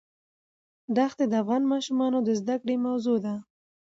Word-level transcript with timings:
دښتې 0.95 1.25
د 1.29 1.33
افغان 1.41 1.63
ماشومانو 1.73 2.17
د 2.23 2.29
زده 2.39 2.55
کړې 2.61 2.75
موضوع 2.85 3.17
ده. 3.25 3.35